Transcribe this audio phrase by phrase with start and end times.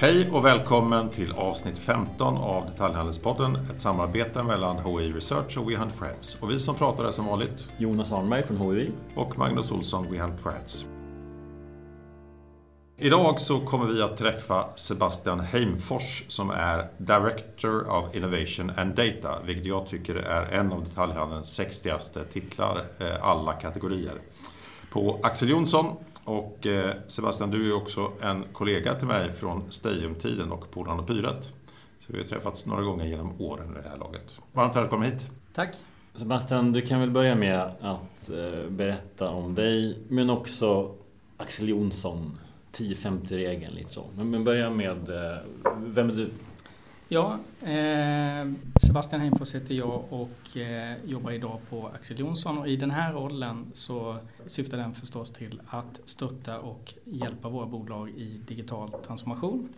[0.00, 5.76] Hej och välkommen till avsnitt 15 av Detaljhandelspodden, ett samarbete mellan HI Research och We
[5.76, 6.42] Hunt for Heads.
[6.42, 8.90] Och vi som pratar är som vanligt Jonas Arnberg från HI.
[9.14, 10.86] och Magnus Olsson, We Hunt for Heads.
[12.98, 19.42] Idag så kommer vi att träffa Sebastian Heimfors som är Director of Innovation and Data,
[19.46, 24.14] vilket jag tycker är en av detaljhandelns sexigaste titlar, eh, alla kategorier.
[24.90, 25.96] På Axel Jonsson
[26.30, 31.06] och eh, Sebastian, du är också en kollega till mig från Stadiumtiden och Polarn och
[31.06, 31.52] Pyret.
[31.98, 34.36] Så vi har träffats några gånger genom åren i det här laget.
[34.52, 35.30] Varmt välkommen hit.
[35.52, 35.76] Tack.
[36.14, 40.94] Sebastian, du kan väl börja med att eh, berätta om dig, men också
[41.36, 42.38] Axel Jonsson,
[42.72, 44.04] 10-50-regeln lite så.
[44.16, 45.38] Men, börja med, eh,
[45.76, 46.30] vem är du?
[47.08, 48.52] Ja, eh,
[48.90, 53.12] Sebastian Heimfors heter jag och eh, jobbar idag på Axel Jonsson och i den här
[53.12, 54.16] rollen så
[54.46, 59.68] syftar den förstås till att stötta och hjälpa våra bolag i digital transformation.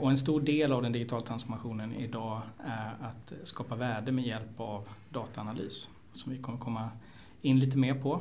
[0.00, 4.60] Och en stor del av den digitala transformationen idag är att skapa värde med hjälp
[4.60, 6.90] av dataanalys som vi kommer komma
[7.40, 8.20] in lite mer på.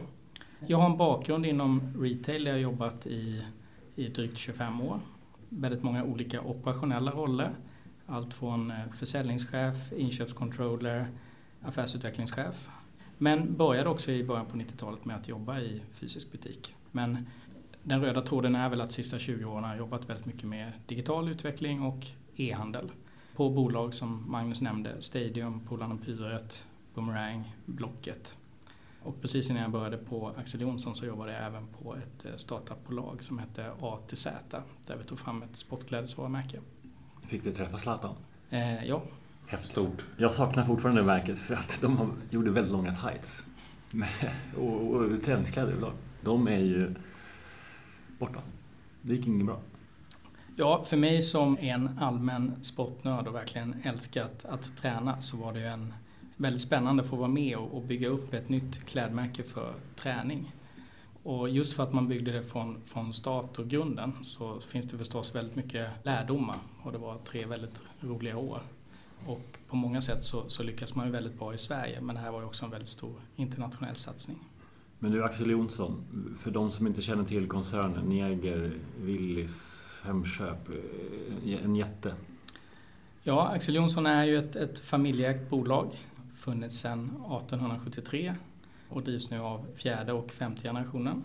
[0.68, 3.46] Jag har en bakgrund inom retail där jag jobbat i,
[3.96, 5.00] i drygt 25 år.
[5.50, 7.52] Väldigt många olika operationella roller.
[8.12, 11.08] Allt från eh, försäljningschef, inköpscontroller,
[11.62, 12.70] affärsutvecklingschef.
[13.18, 16.76] Men började också i början på 90-talet med att jobba i fysisk butik.
[16.92, 17.28] Men
[17.84, 20.44] den röda tråden är väl att de sista 20 åren har jag jobbat väldigt mycket
[20.44, 22.92] med digital utveckling och e-handel.
[23.36, 28.36] På bolag som Magnus nämnde, Stadium, Polarn Pyret, Boomerang, Blocket.
[29.04, 32.36] Och precis innan jag började på Axel Jonsson så jobbade jag även på ett eh,
[32.36, 36.60] startupbolag som hette A till Z där vi tog fram ett sportklädesvarumärke.
[37.32, 38.16] Fick du träffa Zlatan?
[38.50, 39.02] Eh, ja,
[39.48, 39.72] Häftigt.
[39.72, 40.06] Stort.
[40.18, 43.46] Jag saknar fortfarande verket för att de gjorde väldigt långa tights.
[43.92, 44.10] Men-
[44.58, 45.94] och, och träningskläder överlag.
[46.22, 46.96] De är ju
[48.20, 48.40] borta.
[49.02, 49.60] Det gick inget bra.
[50.56, 55.60] Ja, för mig som en allmän sportnörd och verkligen älskat att träna så var det
[55.60, 55.94] ju en
[56.38, 60.52] väldigt spännande att få vara med och och bygga upp ett nytt klädmärke för träning.
[61.24, 64.98] Och just för att man byggde det från, från start och grunden så finns det
[64.98, 68.62] förstås väldigt mycket lärdomar och det var tre väldigt roliga år.
[69.26, 72.22] Och på många sätt så, så lyckas man ju väldigt bra i Sverige men det
[72.22, 74.38] här var ju också en väldigt stor internationell satsning.
[75.00, 76.04] Men du Axel Jonsson,
[76.40, 82.16] för de som inte känner till koncernen, Neger, Willys, Hemköp, eh, en jätte.
[83.24, 85.88] Ja, Axel Jonsson är ju ett, ett familjeägt bolag.
[86.34, 88.36] Funnits sedan 1873
[88.92, 91.24] och drivs nu av fjärde och femte generationen.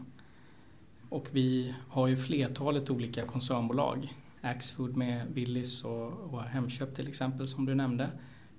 [1.09, 4.15] Och vi har ju flertalet olika koncernbolag.
[4.41, 8.11] Axfood med Willys och, och Hemköp till exempel som du nämnde.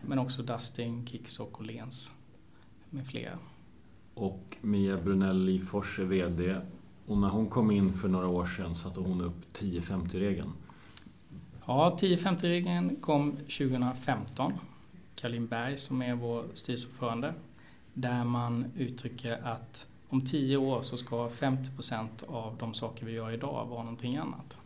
[0.02, 2.12] Men också Dustin, Kicks och Åhléns
[2.90, 3.40] med flera.
[4.14, 6.62] Och Mia Brunelli Fors är VD.
[7.06, 10.54] Och när hon kom in för några år sedan satte hon upp 10-50-regeln.
[11.66, 14.54] Ja, 10-50-regeln kom 2015.
[15.16, 17.34] Caroline Berg som är vår styrelseordförande.
[18.00, 23.32] Där man uttrycker att om 10 år så ska 50% av de saker vi gör
[23.32, 24.58] idag vara någonting annat.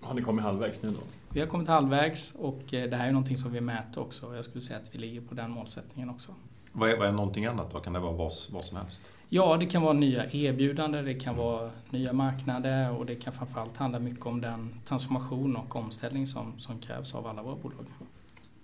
[0.00, 1.00] Har ni kommit halvvägs nu då?
[1.28, 4.36] Vi har kommit halvvägs och eh, det här är någonting som vi mäter också.
[4.36, 6.32] Jag skulle säga att vi ligger på den målsättningen också.
[6.72, 7.80] Vad är, vad är någonting annat då?
[7.80, 9.10] Kan det vara vad, vad som helst?
[9.28, 13.76] Ja, det kan vara nya erbjudanden, det kan vara nya marknader och det kan framförallt
[13.76, 17.86] handla mycket om den transformation och omställning som, som krävs av alla våra bolag.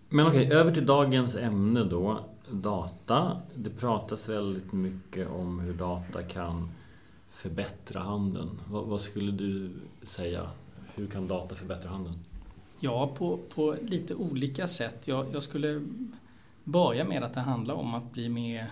[0.09, 2.21] Men okej, över till dagens ämne då.
[2.51, 3.41] Data.
[3.55, 6.71] Det pratas väldigt mycket om hur data kan
[7.29, 8.61] förbättra handeln.
[8.69, 9.71] Vad, vad skulle du
[10.03, 10.51] säga?
[10.95, 12.17] Hur kan data förbättra handeln?
[12.81, 15.09] Ja, på, på lite olika sätt.
[15.09, 15.83] Jag, jag skulle
[16.65, 18.67] börja med att det handlar om att bli mer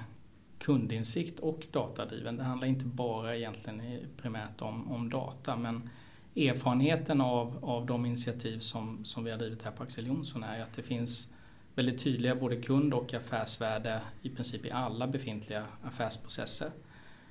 [0.59, 2.37] kundinsikt och datadriven.
[2.37, 5.91] Det handlar inte bara egentligen primärt om, om data, men
[6.37, 10.63] erfarenheten av, av de initiativ som, som vi har drivit här på Axel Jonsson är
[10.63, 11.33] att det finns
[11.75, 16.69] väldigt tydliga både kund och affärsvärde i princip i alla befintliga affärsprocesser.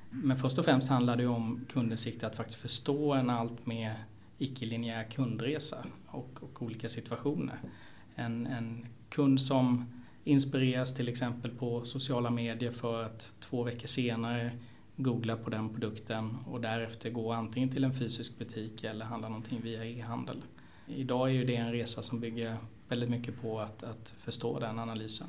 [0.09, 3.95] Men först och främst handlar det om om kundinsikt att faktiskt förstå en allt mer
[4.37, 7.59] icke-linjär kundresa och, och olika situationer.
[8.15, 9.85] En, en kund som
[10.23, 14.51] inspireras till exempel på sociala medier för att två veckor senare
[14.95, 19.61] googla på den produkten och därefter gå antingen till en fysisk butik eller handla någonting
[19.61, 20.41] via e-handel.
[20.87, 22.57] Idag är ju det en resa som bygger
[22.91, 25.27] väldigt mycket på att, att förstå den analysen.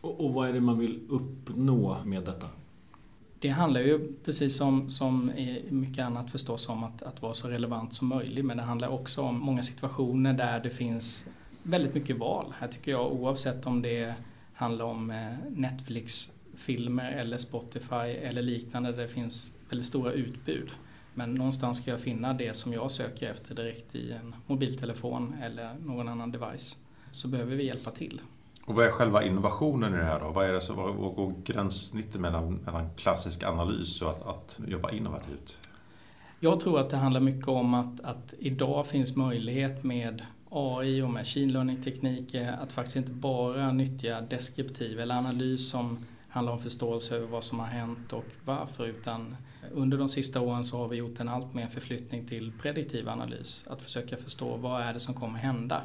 [0.00, 2.48] Och, och vad är det man vill uppnå med detta?
[3.38, 7.48] Det handlar ju precis som, som i mycket annat förstås om att, att vara så
[7.48, 11.26] relevant som möjligt men det handlar också om många situationer där det finns
[11.62, 12.54] väldigt mycket val.
[12.58, 14.14] Här tycker jag oavsett om det
[14.54, 20.70] handlar om eh, Netflix-filmer eller Spotify eller liknande där det finns väldigt stora utbud
[21.14, 25.74] Men någonstans ska jag finna det som jag söker efter direkt i en mobiltelefon eller
[25.74, 26.76] någon annan device.
[27.14, 28.20] Så behöver vi hjälpa till.
[28.64, 30.30] Och vad är själva innovationen i det här då?
[30.30, 35.58] Vad, är det vad går gränssnittet mellan, mellan klassisk analys och att, att jobba innovativt?
[36.40, 41.10] Jag tror att det handlar mycket om att, att idag finns möjlighet med AI och
[41.10, 47.26] machine learning-tekniker att faktiskt inte bara nyttja deskriptiv eller analys som handlar om förståelse över
[47.26, 49.36] vad som har hänt och varför utan
[49.72, 53.66] under de sista åren så har vi gjort en allt mer förflyttning till prediktiv analys.
[53.70, 55.82] Att försöka förstå vad är det som kommer hända.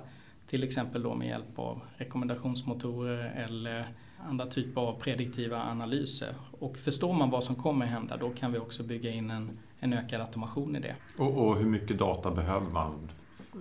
[0.49, 3.85] Till exempel då med hjälp av rekommendationsmotorer eller
[4.27, 6.33] andra typer av prediktiva analyser.
[6.59, 9.93] Och förstår man vad som kommer hända då kan vi också bygga in en, en
[9.93, 10.95] ökad automation i det.
[11.17, 13.09] Och, och hur mycket data behöver man?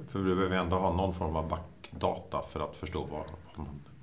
[0.06, 3.24] För vi behöver ändå ha någon form av backdata för att förstå vad,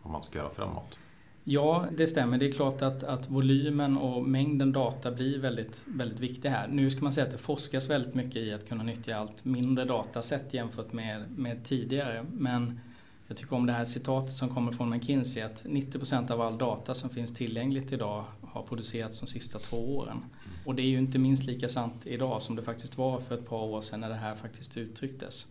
[0.04, 1.00] vad man ska göra framåt.
[1.48, 2.38] Ja, det stämmer.
[2.38, 6.68] Det är klart att, att volymen och mängden data blir väldigt, väldigt viktig här.
[6.68, 9.86] Nu ska man säga att det forskas väldigt mycket i att kunna nyttja allt mindre
[9.86, 12.26] datasätt jämfört med, med tidigare.
[12.32, 12.80] Men
[13.28, 16.94] jag tycker om det här citatet som kommer från McKinsey att 90% av all data
[16.94, 20.18] som finns tillgängligt idag har producerats de sista två åren.
[20.66, 23.50] Och det är ju inte minst lika sant idag som det faktiskt var för ett
[23.50, 25.48] par år sedan när det här faktiskt uttrycktes.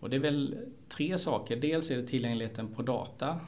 [0.00, 0.58] Och det är väl
[0.88, 1.56] tre saker.
[1.56, 3.40] Dels är det tillgängligheten på data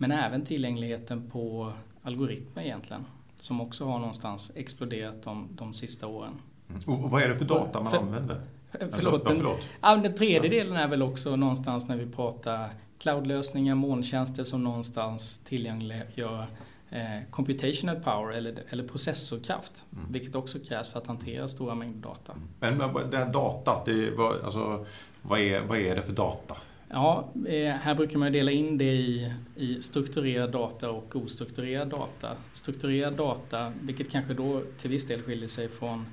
[0.00, 3.04] men även tillgängligheten på algoritmer egentligen.
[3.36, 6.32] Som också har någonstans exploderat de, de sista åren.
[6.68, 6.80] Mm.
[6.86, 8.40] Och vad är det för data man för, använder?
[8.70, 9.68] Förlåt, alltså, ja, förlåt.
[9.80, 12.68] Den, den tredje delen är väl också någonstans när vi pratar
[12.98, 16.46] cloudlösningar, molntjänster som någonstans tillgängliggör
[16.90, 19.84] eh, computational power eller, eller processorkraft.
[19.92, 20.12] Mm.
[20.12, 22.32] Vilket också krävs för att hantera stora mängder data.
[22.60, 22.78] Men
[23.10, 24.86] det här data, det, vad, alltså,
[25.22, 26.56] vad, är, vad är det för data?
[26.92, 32.28] Ja, eh, här brukar man dela in det i, i strukturerad data och ostrukturerad data.
[32.52, 36.06] Strukturerad data, vilket kanske då till viss del skiljer sig från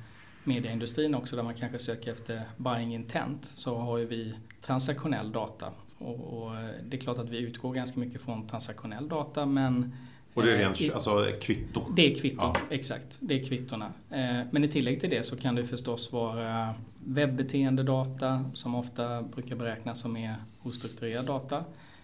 [0.43, 5.71] medieindustrin också där man kanske söker efter buying intent, så har ju vi transaktionell data.
[5.97, 6.51] Och, och
[6.85, 9.93] det är klart att vi utgår ganska mycket från transaktionell data men
[10.33, 11.81] och det är rent eh, alltså kvitto?
[11.95, 12.75] Det är kvittot, ja.
[12.75, 13.17] exakt.
[13.19, 13.85] Det är kvittona.
[14.11, 16.73] Eh, men i tillägg till det så kan det förstås vara
[17.07, 21.63] webbeteendedata som ofta brukar beräknas som mer ostrukturerad data.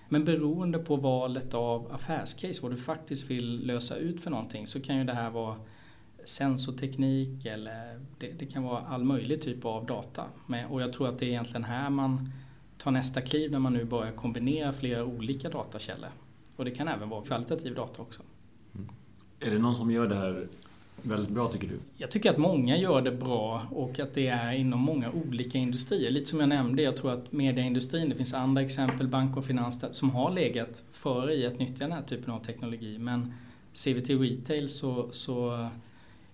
[0.09, 4.81] Men beroende på valet av affärscase, vad du faktiskt vill lösa ut för någonting, så
[4.81, 5.55] kan ju det här vara
[6.25, 10.25] sensorteknik eller det, det kan vara all möjlig typ av data.
[10.47, 12.31] Men, och jag tror att det är egentligen här man
[12.77, 16.09] tar nästa kliv när man nu börjar kombinera flera olika datakällor.
[16.55, 18.21] Och det kan även vara kvalitativ data också.
[18.75, 18.89] Mm.
[19.39, 20.47] Är det någon som gör det här
[21.03, 21.79] väldigt bra tycker du?
[21.97, 26.11] Jag tycker att många gör det bra och att det är inom många olika industrier.
[26.11, 29.85] Lite som jag nämnde, jag tror att medieindustrin, det finns andra exempel, bank och finans,
[29.91, 32.97] som har legat före i att nyttja den här typen av teknologi.
[32.99, 33.33] Men
[33.73, 35.67] ser vi till retail så, så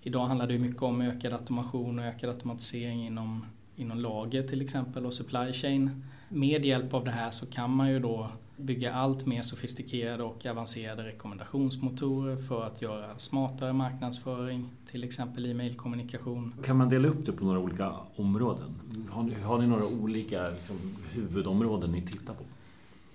[0.03, 3.45] idag handlar det mycket om ökad automation och ökad automatisering inom,
[3.75, 6.03] inom lager till exempel och supply chain.
[6.29, 8.29] Med hjälp av det här så kan man ju då
[8.59, 16.53] bygga allt mer sofistikerade och avancerade rekommendationsmotorer för att göra smartare marknadsföring, till exempel e-mailkommunikation.
[16.63, 18.75] Kan man dela upp det på några olika områden?
[19.09, 20.75] Har ni, har ni några olika liksom,
[21.11, 22.43] huvudområden ni tittar på?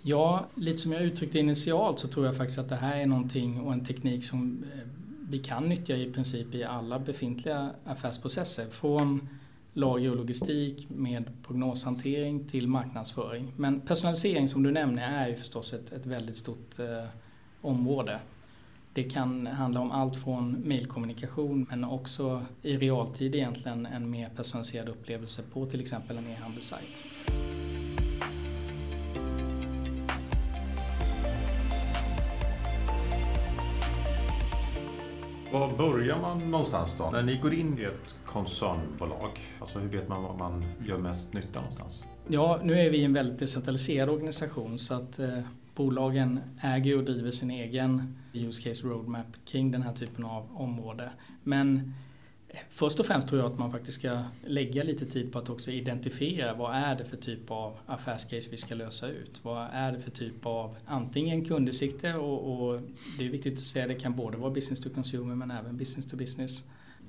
[0.02, 3.60] Ja, lite som jag uttryckte initialt så tror jag faktiskt att det här är någonting
[3.60, 4.80] och en teknik som eh,
[5.28, 8.66] vi kan nyttja i princip i alla befintliga affärsprocesser.
[8.70, 9.28] Från
[9.74, 13.52] lager och logistik med prognoshantering till marknadsföring.
[13.56, 17.04] Men personalisering som du nämner är ju förstås ett, ett väldigt stort eh,
[17.60, 18.20] område.
[18.92, 24.88] Det kan handla om allt från mailkommunikation men också i realtid egentligen en mer personaliserad
[24.88, 27.13] upplevelse på till exempel en e-handelssajt.
[35.54, 37.10] Var börjar man någonstans då?
[37.10, 39.30] När ni går in i ett koncernbolag,
[39.60, 42.04] alltså hur vet man var man gör mest nytta någonstans?
[42.28, 45.38] Ja, nu är vi en väldigt decentraliserad organisation så att eh,
[45.74, 51.10] bolagen äger och driver sin egen use case roadmap kring den här typen av område.
[51.42, 51.94] Men
[52.70, 55.70] Först och främst tror jag att man faktiskt ska lägga lite tid på att också
[55.70, 59.40] identifiera vad är det för typ av affärscase vi ska lösa ut.
[59.42, 62.80] Vad är det för typ av antingen kundsikte och, och
[63.18, 66.06] det är viktigt att säga det kan både vara business to consumer men även business
[66.06, 66.62] to business.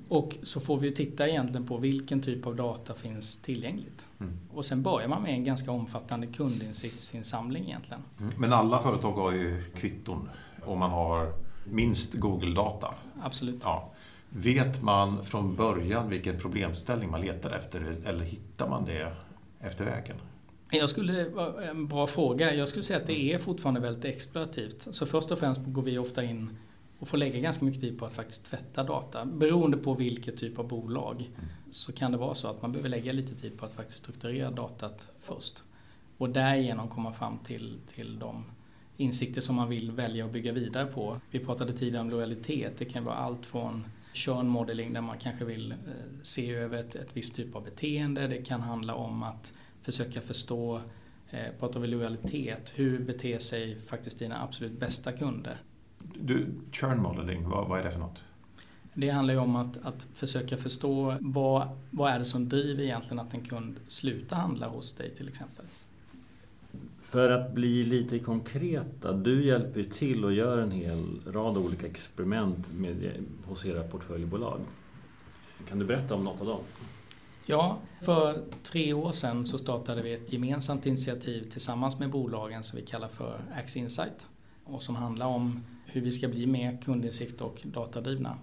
[0.08, 4.08] Och så får vi titta egentligen på vilken typ av data finns tillgängligt.
[4.20, 4.40] Mm.
[4.54, 8.02] Och sen börjar man med en ganska omfattande kundinsiktsinsamling egentligen.
[8.20, 8.34] Mm.
[8.38, 10.30] Men alla företag har ju kvitton
[10.66, 11.34] och man har
[11.66, 12.94] minst Google-data.
[13.22, 13.62] Absolut.
[13.64, 13.92] Ja.
[14.38, 19.14] Vet man från början vilken problemställning man letar efter eller hittar man det
[19.60, 20.18] efter vägen?
[20.72, 21.26] Jag skulle,
[21.70, 22.54] en bra fråga.
[22.54, 24.88] Jag skulle säga att det är fortfarande väldigt explorativt.
[24.92, 26.58] Så först och främst går vi ofta in
[27.00, 29.26] och får lägga ganska mycket tid på att faktiskt tvätta data.
[29.26, 31.30] Beroende på vilket typ av bolag
[31.70, 34.52] så kan det vara så att man behöver lägga lite tid på att faktiskt strukturera
[34.52, 35.64] datat först.
[36.18, 38.44] Och därigenom komma fram till, till de
[38.98, 41.22] insikter som man vill välja att bygga vidare på.
[41.32, 42.78] Vi pratade tidigare om lojalitet.
[42.78, 43.84] Det kan vara allt från
[44.16, 45.78] churn modeling där man kanske vill eh,
[46.24, 48.28] se över ett, ett visst typ av beteende.
[48.28, 50.82] Det kan handla om att försöka förstå,
[51.30, 55.58] eh, pratar vi lojalitet, hur beter sig faktiskt dina absolut bästa kunder?
[56.22, 58.24] Du, churn modeling, vad, vad är det för något?
[58.94, 63.20] Det handlar ju om att, att försöka förstå vad, vad är det som driver egentligen
[63.20, 65.66] att en kund slutar handla hos dig till exempel.
[67.06, 71.88] För att bli lite konkreta, du hjälper ju till och gör en hel rad olika
[71.88, 73.14] experiment med,
[73.46, 74.60] hos era portföljbolag.
[75.68, 76.60] Kan du berätta om något av dem?
[77.46, 82.80] Ja, för tre år sedan så startade vi ett gemensamt initiativ tillsammans med bolagen som
[82.80, 84.28] vi kallar för Axe Insight
[84.64, 88.38] och som handlar om hur vi ska bli mer kundinsikt och datadrivna.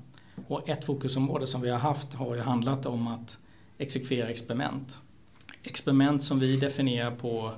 [0.48, 3.38] Och ett fokusområde som vi har haft har ju handlat om att
[3.78, 4.98] exekvera experiment.
[5.62, 7.52] Experiment som vi definierar på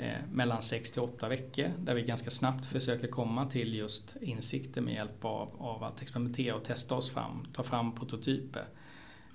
[0.00, 4.80] Eh, mellan 6 till 8 veckor där vi ganska snabbt försöker komma till just insikter
[4.80, 8.64] med hjälp av, av att experimentera och testa oss fram, ta fram prototyper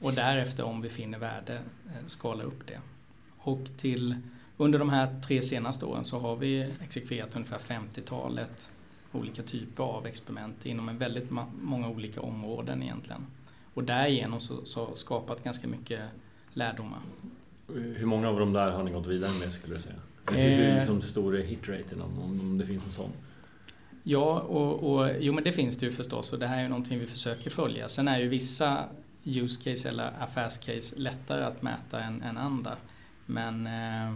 [0.01, 2.79] och därefter om vi finner värde eh, skala upp det.
[3.37, 4.15] Och till,
[4.57, 8.69] under de här tre senaste åren så har vi exekverat ungefär 50-talet
[9.11, 11.29] olika typer av experiment inom en väldigt
[11.61, 13.25] många olika områden egentligen.
[13.73, 16.01] Och därigenom så, så skapat ganska mycket
[16.53, 16.99] lärdomar.
[17.73, 19.95] Hur många av de där har ni gått vidare med skulle du säga?
[20.31, 20.75] Hur, eh.
[20.75, 23.11] liksom stor är hitraten om, om det finns en sån?
[24.03, 26.69] Ja, och, och, jo men det finns det ju förstås och det här är ju
[26.69, 27.87] någonting vi försöker följa.
[27.87, 28.83] Sen är ju vissa
[29.23, 32.75] use case eller affärscase lättare att mäta än, än andra.
[33.25, 34.15] Men eh,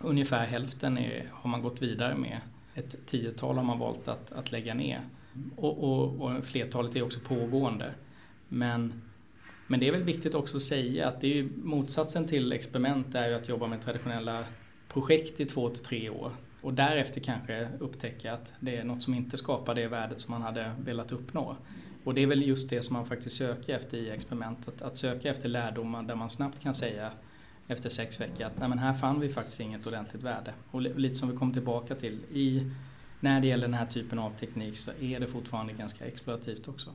[0.00, 2.40] ungefär hälften är, har man gått vidare med.
[2.74, 5.00] Ett tiotal har man valt att, att lägga ner.
[5.56, 7.94] Och, och, och flertalet är också pågående.
[8.48, 9.02] Men,
[9.66, 13.28] men det är väl viktigt också att säga att det är motsatsen till experiment är
[13.28, 14.44] ju att jobba med traditionella
[14.92, 16.32] projekt i två till tre år.
[16.60, 20.42] Och därefter kanske upptäcka att det är något som inte skapar det värdet som man
[20.42, 21.56] hade velat uppnå.
[22.04, 24.82] Och det är väl just det som man faktiskt söker efter i experimentet.
[24.82, 27.10] Att söka efter lärdomar där man snabbt kan säga
[27.68, 30.52] efter sex veckor att nej men här fann vi faktiskt inget ordentligt värde.
[30.70, 32.70] Och lite som vi kom tillbaka till, i,
[33.20, 36.90] när det gäller den här typen av teknik så är det fortfarande ganska explorativt också.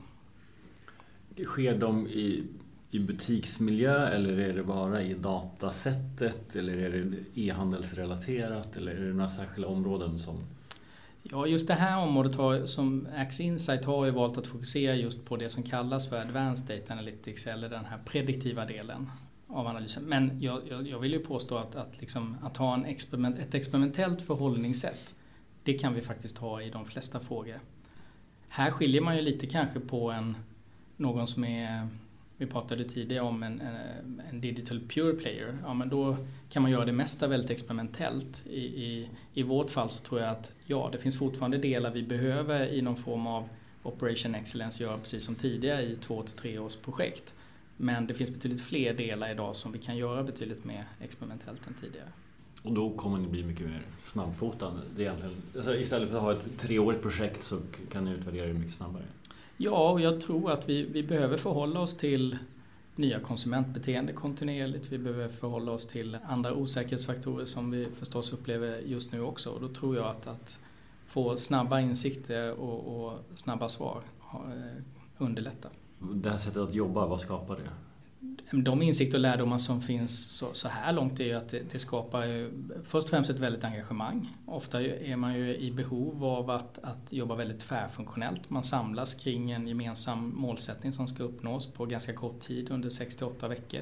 [1.44, 2.44] Sker de i,
[2.90, 9.12] i butiksmiljö eller är det bara i datasättet eller är det e-handelsrelaterat eller är det
[9.12, 10.36] några särskilda områden som
[11.30, 15.24] Ja, just det här området har, som Axe Insight har ju valt att fokusera just
[15.24, 19.10] på det som kallas för Advanced Data Analytics eller den här prediktiva delen
[19.48, 20.04] av analysen.
[20.04, 23.54] Men jag, jag, jag vill ju påstå att, att, liksom, att ha en experiment, ett
[23.54, 25.14] experimentellt förhållningssätt
[25.62, 27.60] det kan vi faktiskt ha i de flesta frågor.
[28.48, 30.36] Här skiljer man ju lite kanske på en,
[30.96, 31.88] någon som är
[32.38, 33.60] vi pratade tidigare om en,
[34.30, 35.58] en, digital pure player.
[35.62, 36.16] Ja, men då
[36.48, 38.46] kan man göra det mesta väldigt experimentellt.
[38.46, 42.02] I, i, I vårt fall så tror jag att ja, det finns fortfarande delar vi
[42.02, 43.48] behöver i någon form av
[43.82, 47.34] operation excellence göra precis som tidigare i två till tre års projekt.
[47.76, 51.74] Men det finns betydligt fler delar idag som vi kan göra betydligt mer experimentellt än
[51.74, 52.08] tidigare.
[52.62, 54.80] Och då kommer ni bli mycket mer snabbfotad.
[55.56, 57.58] alltså istället för att ha ett treårigt projekt så
[57.92, 59.04] kan ni utvärdera det mycket snabbare.
[59.56, 62.38] Ja, och jag tror att vi, vi behöver förhålla oss till
[62.96, 64.92] nya konsumentbeteende kontinuerligt.
[64.92, 69.50] Vi behöver förhålla oss till andra osäkerhetsfaktorer som vi förstås upplever just nu också.
[69.50, 70.58] Och då tror jag att, att
[71.06, 74.02] få snabba insikter och, och snabba svar
[74.34, 74.82] eh,
[75.18, 75.70] underlättar.
[75.98, 77.70] Det här sättet att jobba, vad skapar det?
[78.50, 81.78] De insikter och lärdomar som finns så, så här långt är ju att det, det,
[81.78, 82.50] skapar ju
[82.84, 84.34] först och främst ett väldigt engagemang.
[84.46, 88.50] Ofta är man ju i behov av att, att jobba väldigt tvärfunktionellt.
[88.50, 93.48] Man samlas kring en gemensam målsättning som ska uppnås på ganska kort tid under 68
[93.48, 93.80] veckor.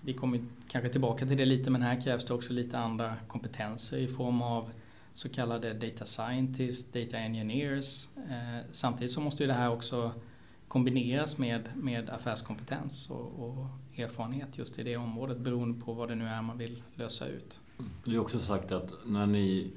[0.00, 3.98] Vi kommer kanske tillbaka till det lite men här krävs det också lite andra kompetenser
[3.98, 4.70] i form av
[5.14, 8.08] så kallade data scientists, data engineers.
[8.16, 10.12] Eh, samtidigt så måste ju det här också
[10.68, 16.14] kombineras med, med affärskompetens och, och, erfarenhet just i det området beroende på vad det
[16.14, 17.60] nu är man vill lösa ut.
[18.04, 19.70] Du har också sagt att när ni,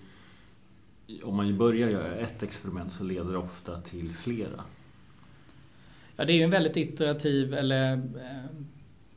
[1.23, 4.63] om man börjar göra ett experiment så leder det ofta till flera.
[6.15, 8.61] Ja, det är ju en väldigt iterativ, eller eh,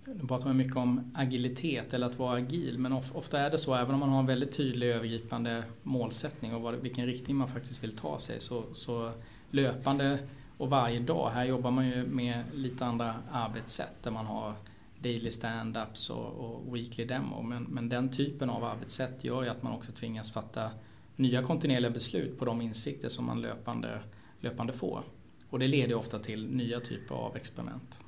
[0.05, 3.75] nu pratar man mycket om agilitet eller att vara agil, men ofta är det så,
[3.75, 7.97] även om man har en väldigt tydlig övergripande målsättning och vilken riktning man faktiskt vill
[7.97, 9.13] ta sig, så, så
[9.51, 10.19] löpande
[10.59, 14.55] och varje dag, här jobbar man ju med lite andra arbetssätt där man har
[15.03, 17.43] daily stand-ups och, och, weekly demo.
[17.43, 20.71] Men, men den typen av arbetssätt gör ju att man också tvingas fatta
[21.17, 24.01] nya kontinuerliga beslut på de insikter som man löpande,
[24.41, 25.03] löpande får.
[25.51, 27.99] Och det leder ofta till nya typer av experiment.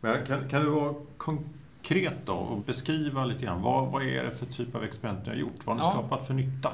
[0.00, 4.30] Men kan, kan du vara konkret då och beskriva lite grann vad, vad är det
[4.30, 5.66] för typ av experiment ni har gjort?
[5.66, 5.92] Vad har ni ja.
[5.92, 6.72] skapat för nytta?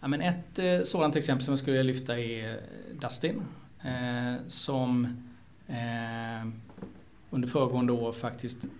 [0.00, 2.60] Ja, men ett eh, sådant exempel som jag skulle lyfta är
[3.00, 3.42] Dustin.
[3.82, 5.04] Eh, som
[5.68, 6.48] eh,
[7.30, 8.70] under föregående år faktiskt eh,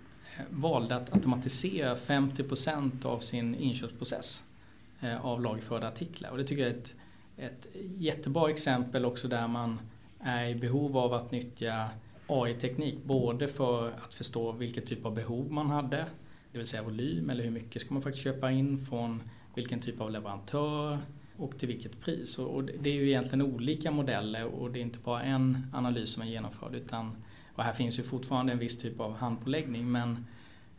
[0.49, 4.43] valde att automatisera 50% av sin inköpsprocess
[5.01, 6.29] eh, av lagerförda artiklar.
[6.29, 6.95] Och det tycker jag är ett,
[7.37, 9.79] ett jättebra exempel också där man
[10.19, 11.89] är i behov av att nyttja
[12.27, 16.05] AI-teknik både för att förstå vilket typ av behov man hade,
[16.51, 19.23] det vill säga volym eller hur mycket ska man faktiskt köpa in från
[19.55, 20.97] vilken typ av leverantör
[21.37, 22.39] och till vilket pris.
[22.39, 26.23] Och det är ju egentligen olika modeller och det är inte bara en analys som
[26.23, 27.15] är genomförd utan
[27.55, 30.25] och här finns ju fortfarande en viss typ av handpåläggning men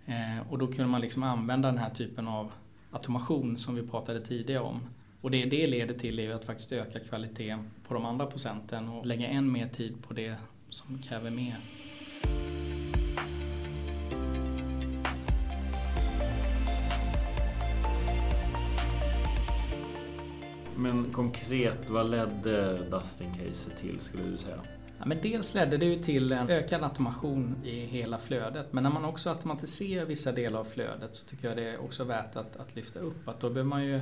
[0.07, 2.53] eh, och då kunde man liksom använda den här typen av
[2.91, 4.81] automation som vi pratade tidigare om.
[5.21, 8.89] Och det det leder till är ju att faktiskt öka kvaliteten på de andra procenten
[8.89, 10.37] och lägga än mer tid på det
[10.69, 11.57] som kräver mer.
[20.77, 24.61] Men konkret, vad ledde Dustin-caset till skulle du säga?
[25.03, 28.73] Ja, men dels ledde det ju till en ökad automation i hela flödet.
[28.73, 32.05] Men när man också automatiserar vissa delar av flödet så tycker jag det är också
[32.05, 34.01] värt att, att lyfta upp att då behöver man ju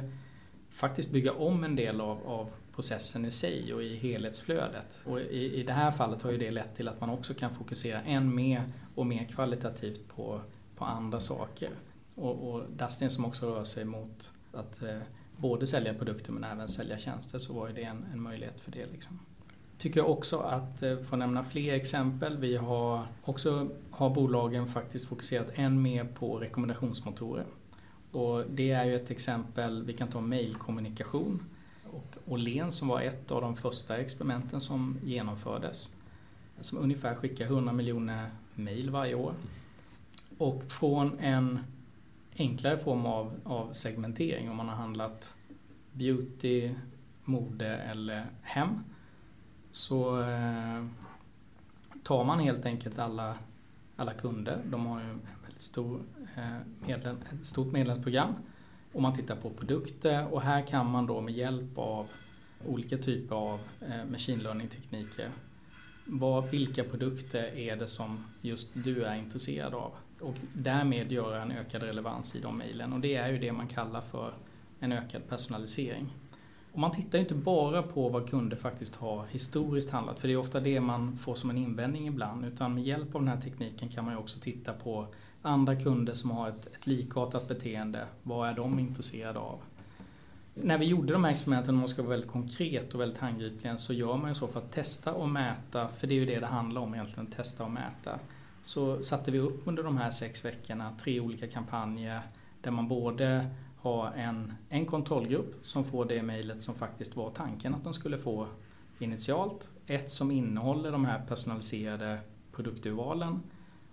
[0.71, 5.03] faktiskt bygga om en del av, av processen i sig och i helhetsflödet.
[5.05, 7.51] Och i, i det här fallet har ju det lett till att man också kan
[7.51, 8.63] fokusera än mer
[8.95, 10.41] och mer kvalitativt på,
[10.77, 11.71] på andra saker.
[12.15, 14.99] Och, och Dustin som också rör sig mot att eh,
[15.37, 18.71] både sälja produkter men även sälja tjänster så var ju det en, en möjlighet för
[18.71, 18.87] det.
[18.87, 19.21] Liksom.
[19.81, 24.67] Tycker jag också att, eh, för att nämna fler exempel, vi har också har bolagen
[24.67, 27.45] faktiskt fokuserat än mer på rekommendationsmotorer.
[28.13, 31.43] Och det är ju ett exempel, vi kan ta mailkommunikation.
[31.93, 35.95] Och Åhléns som var ett av de första experimenten som genomfördes.
[36.61, 39.35] Som ungefär skickar 100 miljoner mail varje år.
[40.39, 41.59] Och från en
[42.37, 45.35] enklare form av, av segmentering om man har handlat
[45.93, 46.71] beauty,
[47.25, 48.85] mode eller hem.
[49.73, 50.85] Så eh,
[52.03, 53.35] tar man helt enkelt alla,
[53.97, 56.01] alla kunder, de har ju en väldigt stor,
[56.37, 58.35] eh, medlem, ett stort medlemsprogram.
[58.93, 62.07] Och man tittar på produkter och här kan man då med hjälp av
[62.67, 65.31] olika typer av eh, machine learning-tekniker
[66.11, 69.93] vad, vilka produkter är det som just du är intresserad av?
[70.21, 72.93] Och därmed göra en ökad relevans i de mejlen.
[72.93, 74.33] Och det är ju det man kallar för
[74.81, 76.13] en ökad personalisering.
[76.73, 80.35] Och man tittar ju inte bara på vad kunder faktiskt har historiskt handlat, för det
[80.35, 82.45] är ofta det man får som en invändning ibland.
[82.45, 85.07] Utan med hjälp av den här tekniken kan man ju också titta på
[85.43, 88.07] andra kunder som har ett, ett likartat beteende.
[88.23, 89.59] Vad är de intresserade av?
[90.55, 93.79] När vi gjorde de här experimenten, om man ska vara väldigt konkret och väldigt handgripligen,
[93.79, 96.41] så gör man ju så för att testa och mäta, för det är ju det
[96.41, 98.19] det handlar om egentligen, testa och mäta.
[98.63, 102.21] Så satte vi upp under de här sex veckorna tre olika kampanjer
[102.61, 103.47] där man både
[103.83, 108.19] ha en, en kontrollgrupp som får det mejlet som faktiskt var tanken att de skulle
[108.19, 108.47] få
[108.99, 109.71] initialt.
[109.87, 112.19] Ett som innehåller de här personaliserade
[112.53, 113.43] produkturvalen.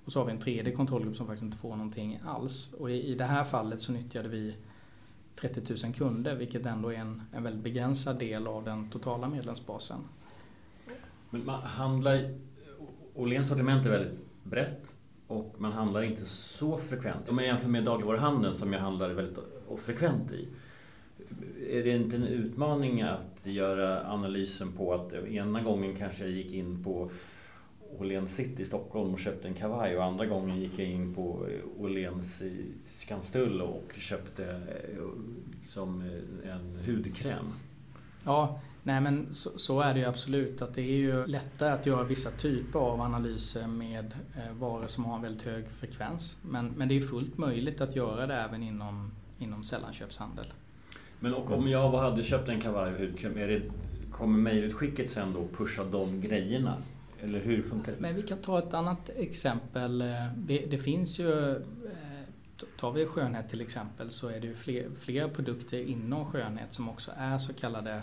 [0.06, 2.74] Och så har vi en tredje kontrollgrupp som faktiskt inte får någonting alls.
[2.74, 4.56] Och i, i det här fallet så nyttjade vi
[5.36, 10.00] 30 000 kunder vilket ändå är en, en väldigt begränsad del av den totala medlemsbasen.
[11.30, 12.36] Men man handlar...
[13.16, 14.96] Åhléns sortiment är väldigt brett
[15.28, 17.30] och man handlar inte så frekvent.
[17.30, 20.48] Om man jämför med dagligvaruhandeln som jag handlar väldigt och frekvent i.
[21.70, 26.54] Är det inte en utmaning att göra analysen på att ena gången kanske jag gick
[26.54, 27.12] in på
[28.00, 31.48] Åhléns City i Stockholm och köpte en kavaj och andra gången gick jag in på
[31.80, 35.04] Åhléns i Skanstull och köpte eh,
[35.68, 37.46] som eh, en hudkräm.
[38.26, 40.62] Ja, nej men så, så, är det ju absolut.
[40.62, 45.06] Att det är ju lättare att göra vissa typer av analyser med eh, varor som
[45.06, 46.38] har en väldigt hög frekvens.
[46.42, 50.54] Men, men det är fullt möjligt att göra det även inom, inom sällanköpshandel.
[51.20, 53.62] Men om jag hade köpt en kavaj och hudkräm, är det,
[54.12, 56.78] kommer mejlutskicket sen då pusha de grejerna?
[57.22, 57.98] Eller hur funkar det?
[58.00, 60.02] Men vi kan ta ett annat exempel.
[60.02, 60.08] Eh,
[60.46, 61.62] det finns ju eh,
[62.78, 66.90] Tar vi skönhet till exempel så är det ju fler, flera produkter inom skönhet som
[66.90, 68.02] också är så kallade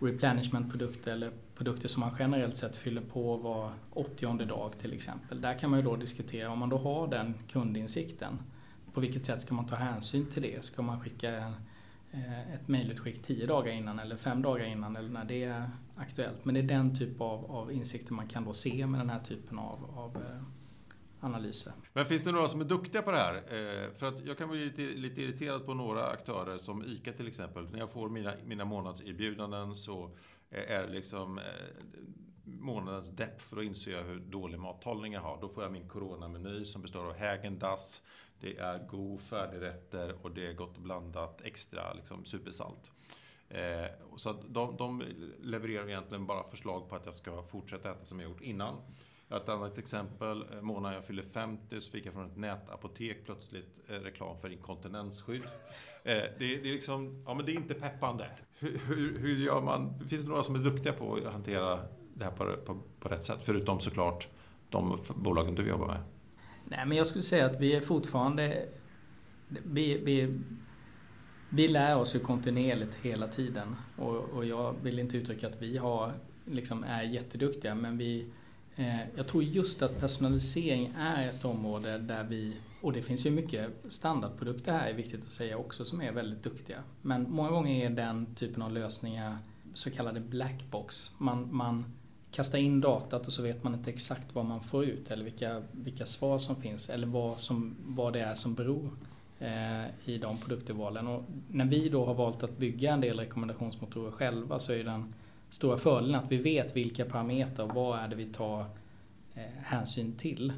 [0.00, 5.40] replenishment-produkter eller produkter som man generellt sett fyller på var 80 dag till exempel.
[5.40, 8.38] Där kan man ju då diskutera, om man då har den kundinsikten,
[8.94, 10.64] på vilket sätt ska man ta hänsyn till det?
[10.64, 11.54] Ska man skicka
[12.10, 16.44] eh, ett mejlutskick tio dagar innan eller fem dagar innan eller när det är aktuellt.
[16.44, 19.20] Men det är den typ av, av insikter man kan då se med den här
[19.20, 20.42] typen av, av eh,
[21.20, 21.72] analyser.
[21.92, 23.34] Men finns det några som är duktiga på det här?
[23.34, 27.28] Eh, för att jag kan bli lite, lite irriterad på några aktörer som ICA till
[27.28, 27.70] exempel.
[27.70, 30.10] När jag får mina, mina månadserbjudanden så
[30.50, 31.40] är det liksom
[32.44, 35.40] månadens depp för då inser jag hur dålig mathållning jag har.
[35.40, 38.02] Då får jag min coronameny som består av Häagen-Dazs,
[38.42, 42.90] det är god färdigrätter och det är gott blandat extra liksom, supersalt.
[43.48, 45.04] Eh, så de, de
[45.42, 48.74] levererar egentligen bara förslag på att jag ska fortsätta äta som jag gjort innan.
[49.30, 53.80] Ett annat exempel, eh, månaden jag fyllde 50 så fick jag från ett nätapotek plötsligt
[53.88, 55.42] eh, reklam för inkontinensskydd.
[56.04, 58.26] Eh, det, det, är liksom, ja men det är inte peppande.
[58.58, 60.08] Hur, hur, hur, gör man?
[60.08, 61.78] Finns det några som är duktiga på att hantera
[62.14, 63.44] det här på, på, på rätt sätt?
[63.44, 64.28] Förutom såklart
[64.70, 66.02] de bolagen du jobbar med.
[66.76, 68.66] Nej men jag skulle säga att vi är fortfarande...
[69.48, 70.38] Vi, vi,
[71.48, 73.76] vi lär oss ju kontinuerligt hela tiden.
[73.96, 76.12] Och, och jag vill inte uttrycka att vi har,
[76.44, 78.26] liksom, är jätteduktiga men vi
[78.76, 83.30] Eh, jag tror just att personalisering är ett område där vi, och det finns ju
[83.30, 86.78] mycket standardprodukter här är viktigt att säga också som är väldigt duktiga.
[87.02, 89.38] Men många gånger är den typen av lösningar
[89.74, 91.10] så kallade blackbox.
[91.18, 91.84] Man, man
[92.32, 95.62] kasta in datat och så vet man inte exakt vad man får ut eller vilka,
[95.72, 98.90] vilka svar som finns eller vad, som, vad det är som beror
[99.38, 101.06] eh, i de produkturvalen.
[101.06, 105.14] Och när vi då har valt att bygga en del rekommendationsmotorer själva så är den
[105.50, 108.60] stora fördelen att vi vet vilka parametrar och vad är det vi tar
[109.34, 110.52] eh, hänsyn till.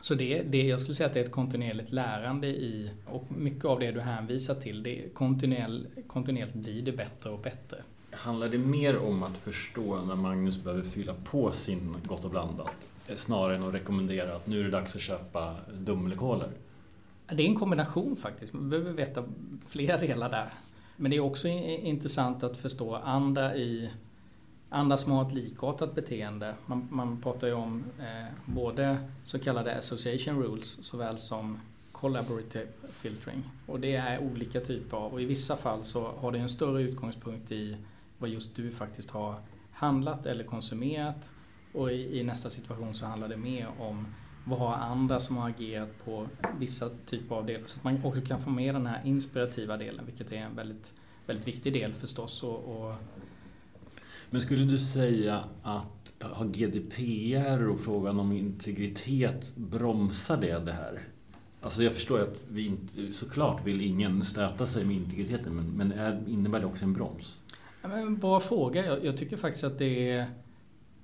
[0.00, 3.64] Så det, det, jag skulle säga att det är ett kontinuerligt lärande i, och mycket
[3.64, 7.76] av det du hänvisar till, det kontinuerligt blir det bättre och bättre.
[8.12, 12.88] Handlar det mer om att förstå när Magnus behöver fylla på sin Gott och blandat
[13.06, 16.50] eh, snarare än att rekommendera att nu är det dags att köpa Dumlekoler?
[17.26, 18.52] Det är en kombination faktiskt.
[18.52, 19.24] Man behöver veta
[19.66, 20.50] flera delar där.
[20.96, 23.90] Men det är också intressant att förstå andra i
[24.72, 26.54] Andra som har ett likartat beteende.
[26.66, 31.60] Man, man pratar ju om eh, både så kallade association rules såväl som
[31.92, 33.42] collaborative filtering.
[33.66, 36.82] Och det är olika typer av, och i vissa fall så har det en större
[36.82, 37.76] utgångspunkt i
[38.20, 39.34] vad just du faktiskt har
[39.72, 41.30] handlat eller konsumerat.
[41.72, 44.06] Och i, i nästa situation så handlar det mer om
[44.44, 46.28] vad har andra som har agerat på
[46.58, 47.66] vissa typer av delar.
[47.66, 50.94] Så att man också kan få med den här inspirativa delen, vilket är en väldigt,
[51.26, 52.42] väldigt viktig del förstås.
[52.42, 52.94] Och, och
[54.30, 61.02] men skulle du säga att har GDPR och frågan om integritet, bromsar det det här?
[61.62, 65.92] Alltså jag förstår att vi inte, såklart vill ingen stöta sig med integriteten men, men
[65.92, 67.39] är, innebär det också en broms?
[67.82, 68.86] Ja, men bra fråga.
[68.86, 70.26] Jag, jag tycker faktiskt att det är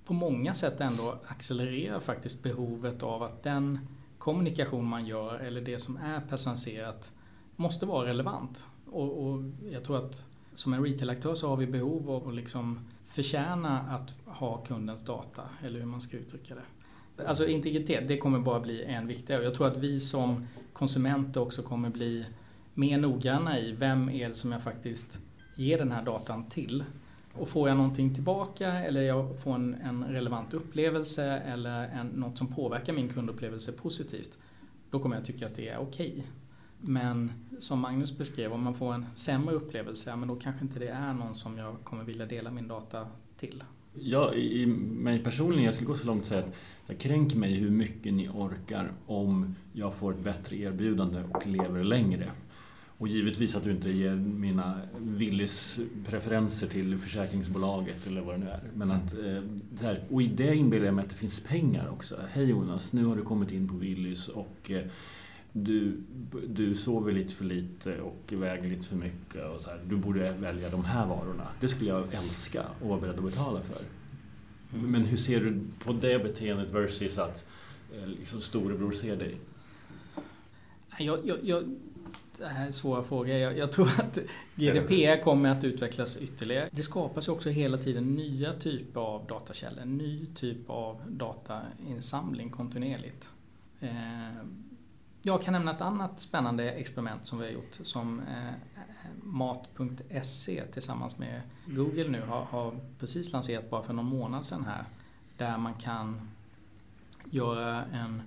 [0.04, 3.78] på många sätt ändå accelererar faktiskt behovet av att den
[4.18, 7.12] kommunikation man gör eller det som är personaliserat
[7.56, 8.68] måste vara relevant.
[8.90, 12.80] Och, och jag tror att som en retailaktör så har vi behov av att liksom
[13.06, 17.26] förtjäna att ha kundens data, eller hur man ska uttrycka det.
[17.26, 19.44] Alltså integritet, det kommer bara bli än viktigare.
[19.44, 22.26] Jag tror att vi som konsumenter också kommer bli
[22.74, 25.20] mer noggranna i vem är det som jag faktiskt
[25.56, 26.84] ger den här datan till.
[27.32, 32.38] Och får jag någonting tillbaka eller jag får en, en relevant upplevelse eller en, något
[32.38, 34.38] som påverkar min kundupplevelse positivt,
[34.90, 36.10] då kommer jag tycka att det är okej.
[36.10, 36.22] Okay.
[36.80, 40.78] Men som Magnus beskrev, om man får en sämre upplevelse, ja, men då kanske inte
[40.78, 43.64] det är någon som jag kommer vilja dela min data till.
[43.94, 46.54] Ja, i mig personligen, jag skulle gå så långt att säga att
[46.86, 51.84] jag kränk mig hur mycket ni orkar om jag får ett bättre erbjudande och lever
[51.84, 52.30] längre.
[52.98, 58.50] Och givetvis att du inte ger mina Willys preferenser till försäkringsbolaget eller vad det nu
[58.50, 58.60] är.
[58.74, 59.42] Men att, eh,
[59.82, 62.16] här, och i det inbillar jag mig att det finns pengar också.
[62.30, 64.86] Hej Jonas, nu har du kommit in på Willys och eh,
[65.52, 66.02] du,
[66.48, 69.80] du sover lite för lite och väger lite för mycket och så här.
[69.88, 71.48] Du borde välja de här varorna.
[71.60, 73.82] Det skulle jag älska och vara beredd att betala för.
[74.74, 74.90] Mm.
[74.90, 77.46] Men hur ser du på det beteendet versus att
[77.94, 79.36] eh, liksom, storebror ser dig?
[80.98, 81.64] Jag, jag, jag,
[82.38, 83.28] det här är svåra frågor.
[83.28, 84.18] Jag, jag tror att
[84.54, 86.68] GDPR kommer att utvecklas ytterligare.
[86.72, 93.30] Det skapas ju också hela tiden nya typer av datakällor, ny typ av datainsamling kontinuerligt.
[93.80, 93.90] Eh,
[95.22, 98.52] jag kan nämna ett annat spännande experiment som vi har gjort som eh,
[99.22, 104.84] Mat.se tillsammans med Google nu har, har, precis lanserat bara för någon månad sedan här.
[105.36, 106.28] Där man kan
[107.30, 108.22] göra en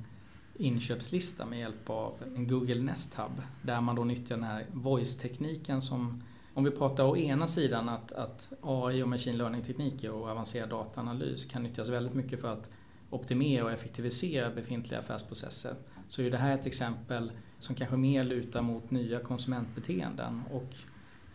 [0.59, 3.41] inköpslista med hjälp av en Google Nest Hub.
[3.61, 8.11] Där man då nyttjar den här voice-tekniken som om vi pratar å ena sidan att,
[8.11, 12.69] att AI och machine learning-tekniker och avancerad dataanalys kan nyttjas väldigt mycket för att
[13.09, 15.75] optimera och effektivisera befintliga affärsprocesser
[16.07, 20.43] så är det här ett exempel som kanske mer lutar mot nya konsumentbeteenden.
[20.51, 20.75] Och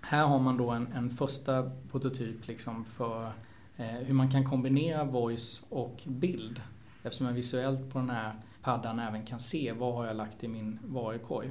[0.00, 3.32] här har man då en, en första prototyp liksom för
[3.76, 6.60] eh, hur man kan kombinera voice och bild
[7.02, 8.34] eftersom man visuellt på den här
[8.64, 11.50] paddan även kan se vad har jag lagt i min varukorg.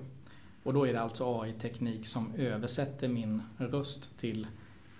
[0.64, 4.48] Och då är det alltså AI-teknik som översätter min röst till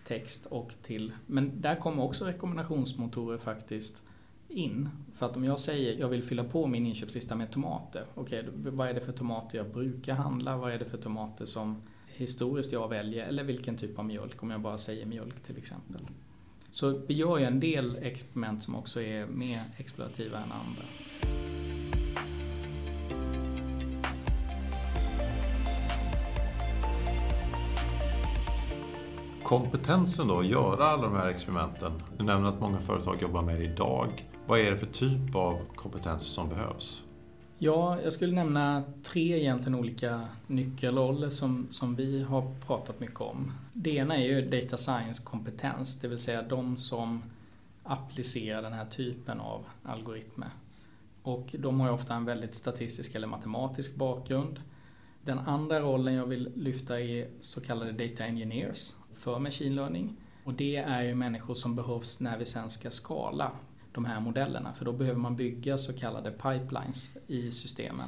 [0.04, 1.14] text och till...
[1.28, 4.04] Men där kommer också rekommendationsmotorer faktiskt
[4.50, 4.90] in.
[5.14, 8.06] För att om jag säger jag vill fylla på min inköpslista med tomater.
[8.16, 10.58] Okej, okay, vad är det för tomater jag brukar handla?
[10.58, 13.26] Vad är det för tomater som historiskt jag väljer?
[13.26, 14.44] Eller vilken typ av mjölk?
[14.44, 16.08] Om jag bara säger mjölk till exempel.
[16.72, 20.84] Så vi gör ju en del experiment som också är mer explorativa än andra.
[29.54, 31.92] Kompetensen då, att göra alla de här experimenten.
[32.18, 34.26] Du nämner att många företag jobbar med det idag.
[34.48, 37.04] Vad är det för typ av kompetens som behövs?
[37.58, 43.52] Ja, jag skulle nämna tre egentligen olika nyckelroller som, som vi har pratat mycket om.
[43.74, 47.24] Det ena är ju data science-kompetens, det vill säga de som
[47.84, 50.50] applicerar den här typen av algoritmer.
[51.24, 54.62] Och de har ju ofta en väldigt statistisk eller matematisk bakgrund.
[55.22, 60.16] Den andra rollen jag vill lyfta är så kallade data engineers för machine learning.
[60.44, 63.52] Och det är ju människor som behövs när vi sen ska skala
[63.92, 64.74] de här modellerna.
[64.74, 68.08] För då behöver man bygga så kallade pipelines i systemen.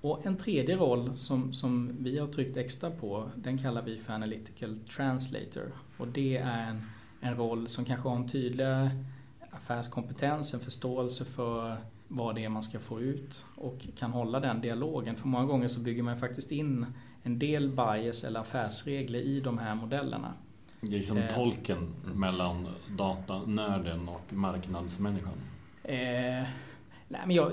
[0.00, 4.12] Och en tredje roll som, som vi har tryckt extra på, den kallar vi för
[4.12, 5.72] Analytical Translator.
[5.96, 6.82] Och det är en,
[7.20, 8.90] en roll som kanske har en tydligare
[9.50, 11.76] affärskompetens, en förståelse för
[12.08, 15.16] vad det är man ska få ut och kan hålla den dialogen.
[15.16, 16.86] För många gånger så bygger man faktiskt in
[17.22, 20.34] en del bias eller affärsregler i de här modellerna.
[20.80, 25.32] Det är som eh, tolken mellan datanörden och marknadsmänniskan.
[25.84, 25.94] Eh,
[27.08, 27.52] nej, men jag,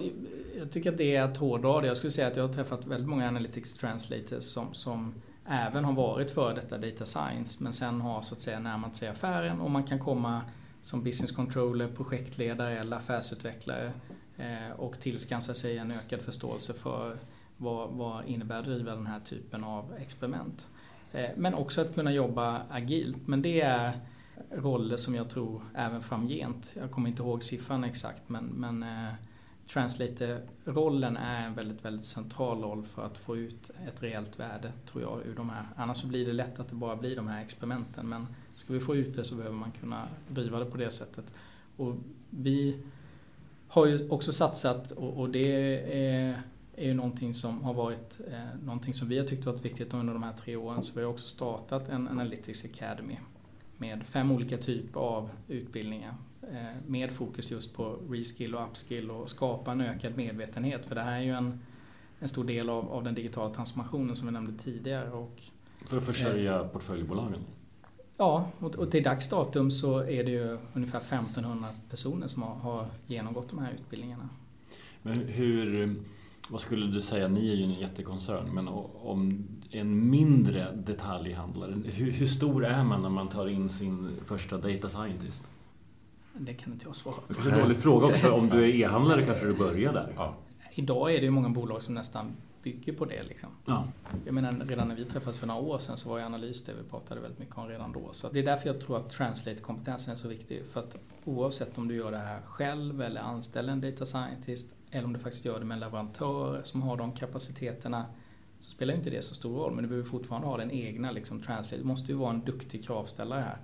[0.58, 1.88] jag, tycker att det är att hårdra det.
[1.88, 5.13] Jag skulle säga att jag har träffat väldigt många analytics translators som, som
[5.47, 9.10] även har varit för detta data science men sen har så att säga närmat sig
[9.10, 10.41] affären och man kan komma
[10.82, 13.91] som business controller, projektledare eller affärsutvecklare
[14.38, 17.17] eh, och tillskansa sig en ökad förståelse för
[17.57, 20.67] vad, vad innebär att driva den här typen av experiment.
[21.11, 23.27] Eh, men också att kunna jobba agilt.
[23.27, 23.99] Men det är
[24.51, 29.13] roller som jag tror även framgent, jag kommer inte ihåg siffran exakt, men, men eh,
[29.67, 35.03] Translator-rollen är en väldigt, väldigt central roll för att få ut ett reellt värde, tror
[35.03, 35.65] jag, ur de här.
[35.75, 38.79] Annars så blir det lätt att det bara blir de här experimenten, men ska vi
[38.79, 41.33] få ut det så behöver man kunna driva det på det sättet.
[41.77, 41.95] Och
[42.29, 42.83] vi
[43.67, 46.41] har ju också satsat, och, och det är
[46.77, 50.13] är ju någonting som har varit eh, någonting som vi har tyckt varit viktigt under
[50.13, 50.83] de här tre åren.
[50.83, 53.17] Så vi har också startat en Analytics Academy
[53.77, 59.29] med fem olika typer av utbildningar eh, med fokus just på reskill och upskill och
[59.29, 60.85] skapa en ökad medvetenhet.
[60.85, 61.59] För det här är ju en,
[62.19, 65.11] en stor del av, av den digitala transformationen som vi nämnde tidigare.
[65.11, 65.41] Och,
[65.85, 67.41] För att försörja eh, portföljbolagen?
[68.17, 72.55] Ja, och, och till dags datum så är det ju ungefär 1500 personer som har,
[72.55, 74.29] har genomgått de här utbildningarna.
[75.01, 75.95] Men hur
[76.49, 82.12] vad skulle du säga, ni är ju en jättekoncern, men om en mindre detaljhandlare, hur,
[82.12, 85.43] hur stor är man när man tar in sin första data scientist?
[86.34, 87.34] Det kan inte jag svara på.
[87.43, 90.13] Det är en dålig fråga också, om du är e-handlare kanske du börjar där?
[90.15, 90.36] Ja.
[90.73, 93.23] Idag är det ju många bolag som nästan bygger på det.
[93.23, 93.49] Liksom.
[93.65, 93.88] Ja.
[94.25, 96.73] Jag menar, redan när vi träffades för några år sedan så var ju analys det
[96.84, 98.10] vi pratade väldigt mycket om redan då.
[98.12, 100.63] Så det är därför jag tror att translate-kompetensen är så viktig.
[100.65, 105.05] För att oavsett om du gör det här själv eller anställer en data scientist eller
[105.05, 108.05] om du faktiskt gör det med en leverantör som har de kapaciteterna
[108.60, 109.73] så spelar inte det så stor roll.
[109.73, 111.81] Men du behöver fortfarande ha den egna liksom, translate.
[111.81, 113.58] Du måste ju vara en duktig kravställare här.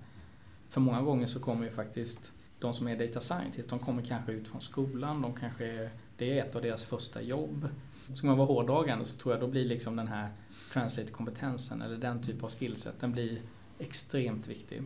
[0.70, 4.32] För många gånger så kommer ju faktiskt de som är data scientist, de kommer kanske
[4.32, 7.68] ut från skolan, de kanske, det är ett av deras första jobb.
[8.14, 10.30] Ska man vara hårdragande så tror jag då blir liksom den här
[10.74, 13.42] translate-kompetensen eller den typen av skillset, den blir
[13.80, 14.84] extremt viktig.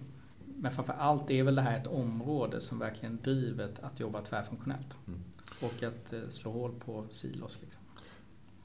[0.56, 4.98] Men framför allt är väl det här ett område som verkligen driver att jobba tvärfunktionellt.
[5.08, 5.24] Mm.
[5.62, 7.60] Och att eh, slå hål på silos.
[7.62, 7.82] Liksom.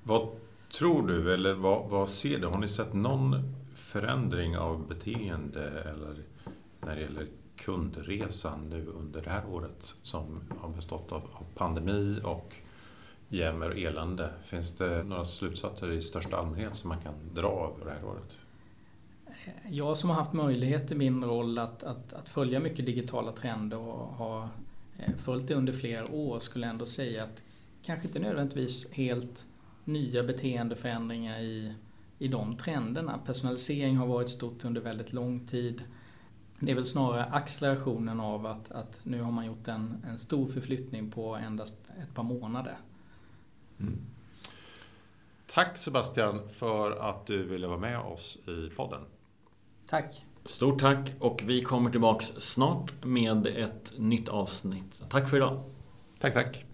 [0.03, 0.29] Vad
[0.79, 2.47] tror du, eller vad, vad ser du?
[2.47, 6.25] Har ni sett någon förändring av beteende eller
[6.81, 7.27] när det gäller
[7.57, 11.23] kundresan nu under det här året som har bestått av
[11.55, 12.55] pandemi och
[13.29, 14.33] jämmer och elände.
[14.43, 18.39] Finns det några slutsatser i största allmänhet som man kan dra av det här året?
[19.69, 23.79] Jag som har haft möjlighet i min roll att, att, att följa mycket digitala trender
[23.79, 24.49] och har
[24.99, 27.43] eh, följt det under flera år skulle ändå säga att
[27.83, 29.47] kanske inte nödvändigtvis helt
[29.85, 31.75] nya beteendeförändringar i,
[32.19, 33.19] i de trenderna.
[33.27, 35.83] Personalisering har varit stort under väldigt lång tid.
[36.61, 40.49] Det är väl snarare accelerationen av att, att nu har man gjort en, en stor
[40.49, 42.77] förflyttning på endast ett par månader.
[43.81, 43.99] Mm.
[45.47, 49.01] Tack Sebastian för att du ville vara med oss i podden.
[49.91, 50.25] Tack.
[50.45, 55.03] Stort tack och vi kommer tillbaks snart med ett nytt avsnitt.
[55.11, 55.61] Tack för idag.
[56.21, 56.65] Tack, tack.